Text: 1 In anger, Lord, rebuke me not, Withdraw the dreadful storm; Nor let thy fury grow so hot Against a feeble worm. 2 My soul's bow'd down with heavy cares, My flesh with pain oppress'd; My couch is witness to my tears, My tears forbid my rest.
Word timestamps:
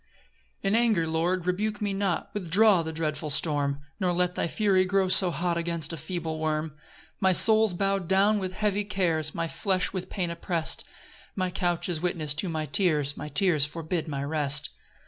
1 0.61 0.73
In 0.73 0.75
anger, 0.81 1.05
Lord, 1.05 1.45
rebuke 1.45 1.79
me 1.79 1.93
not, 1.93 2.31
Withdraw 2.33 2.81
the 2.81 2.91
dreadful 2.91 3.29
storm; 3.29 3.81
Nor 3.99 4.13
let 4.13 4.33
thy 4.33 4.47
fury 4.47 4.83
grow 4.83 5.07
so 5.09 5.29
hot 5.29 5.59
Against 5.59 5.93
a 5.93 5.95
feeble 5.97 6.39
worm. 6.39 6.69
2 6.69 6.75
My 7.19 7.33
soul's 7.33 7.75
bow'd 7.75 8.07
down 8.07 8.39
with 8.39 8.53
heavy 8.53 8.83
cares, 8.83 9.35
My 9.35 9.47
flesh 9.47 9.93
with 9.93 10.09
pain 10.09 10.31
oppress'd; 10.31 10.85
My 11.35 11.51
couch 11.51 11.87
is 11.87 12.01
witness 12.01 12.33
to 12.33 12.49
my 12.49 12.65
tears, 12.65 13.15
My 13.15 13.27
tears 13.29 13.63
forbid 13.63 14.07
my 14.07 14.23
rest. 14.23 14.71